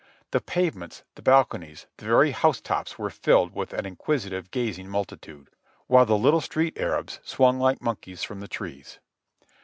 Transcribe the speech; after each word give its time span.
The 0.31 0.41
pavements, 0.41 1.03
the 1.13 1.21
balconies, 1.21 1.85
the 1.97 2.05
very 2.07 2.31
housetops 2.31 2.97
were 2.97 3.11
filled 3.11 3.53
with 3.53 3.71
an 3.71 3.85
inquisitive, 3.85 4.49
gazing 4.49 4.89
multitude, 4.89 5.51
while 5.85 6.07
the 6.07 6.17
little 6.17 6.41
street 6.41 6.75
x 6.75 6.83
^rabs 6.83 7.19
swung 7.23 7.59
like 7.59 7.83
monkeys 7.83 8.23
from 8.23 8.39
the 8.39 8.47
trees. 8.47 8.97